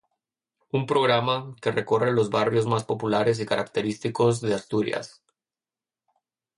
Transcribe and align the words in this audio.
Un 0.79 0.87
programa, 0.91 1.35
que 1.61 1.71
recorre 1.75 2.11
los 2.11 2.31
barrios 2.31 2.65
más 2.65 2.83
populares 2.85 3.39
y 3.39 3.45
característicos 3.45 4.41
de 4.41 4.55
Asturias. 4.55 5.21